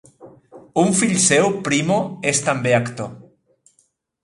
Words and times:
Un 0.83 0.89
fill 0.99 1.13
seu, 1.25 1.45
Primo, 1.69 1.99
és 2.33 2.41
també 2.49 2.75
actor. 2.81 3.15